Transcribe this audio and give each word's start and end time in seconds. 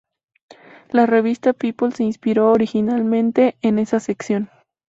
La 0.89 1.05
revista 1.05 1.53
People 1.53 1.91
se 1.91 2.01
inspiró 2.03 2.51
originariamente 2.51 3.55
en 3.61 3.77
esa 3.77 3.99
sección. 3.99 4.49